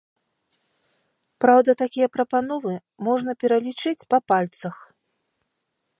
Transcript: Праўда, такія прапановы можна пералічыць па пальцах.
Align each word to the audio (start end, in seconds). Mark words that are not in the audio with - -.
Праўда, 1.45 1.75
такія 1.83 2.07
прапановы 2.17 2.73
можна 3.09 3.31
пералічыць 3.45 4.07
па 4.15 4.25
пальцах. 4.33 4.75